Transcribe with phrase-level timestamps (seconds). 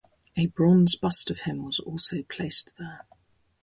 [0.35, 3.05] A bronze bust of him was also placed there.